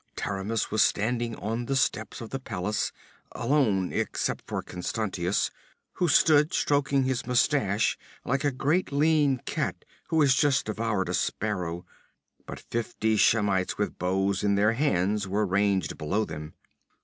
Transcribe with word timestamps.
Taramis 0.15 0.71
was 0.71 0.81
standing 0.81 1.35
on 1.35 1.67
the 1.67 1.75
steps 1.75 2.21
of 2.21 2.31
the 2.31 2.39
palace, 2.39 2.91
alone 3.33 3.93
except 3.93 4.43
for 4.47 4.63
Constantius, 4.63 5.51
who 5.93 6.07
stood 6.07 6.55
stroking 6.55 7.03
his 7.03 7.27
mustache 7.27 7.99
like 8.25 8.43
a 8.43 8.49
great 8.51 8.91
lean 8.91 9.37
cat 9.45 9.85
who 10.07 10.19
has 10.21 10.33
just 10.33 10.65
devoured 10.65 11.07
a 11.09 11.13
sparrow. 11.13 11.85
But 12.47 12.59
fifty 12.59 13.15
Shemites 13.15 13.77
with 13.77 13.99
bows 13.99 14.43
in 14.43 14.55
their 14.55 14.73
hands 14.73 15.27
were 15.27 15.45
ranged 15.45 15.99
below 15.99 16.25
them. 16.25 16.55